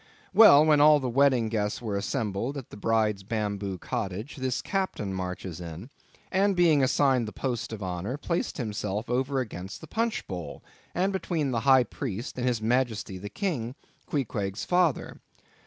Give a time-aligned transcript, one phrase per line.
[0.33, 5.13] Well; when all the wedding guests were assembled at the bride's bamboo cottage, this Captain
[5.13, 5.91] marches in,
[6.31, 10.63] and being assigned the post of honor, placed himself over against the punchbowl,
[10.95, 13.75] and between the High Priest and his majesty the King,
[14.07, 15.19] Queequeg's father.